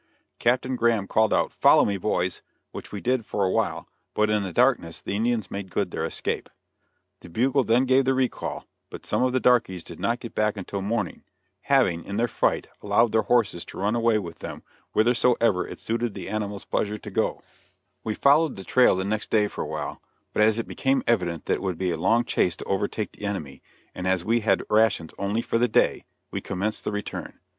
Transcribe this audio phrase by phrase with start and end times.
[0.39, 4.51] Captain Graham called out "Follow me boys!" which we did for awhile, but in the
[4.51, 6.49] darkness the Indians made good their escape.
[7.19, 10.33] The bugle then gave the re call, but some of the darkies did not get
[10.33, 11.21] back until morning,
[11.65, 16.15] having, in their fright, allowed their horses to run away with them whithersoever it suited
[16.15, 17.43] the animal's pleasure to go.
[17.43, 20.01] [Illustration: THE INDIAN HORSE THIEVES.] We followed the trail the next day for awhile,
[20.33, 23.25] but as it become evident that it would be a long chase to overtake the
[23.25, 23.61] enemy,
[23.93, 27.37] and as we had rations only for the day, we commenced the return.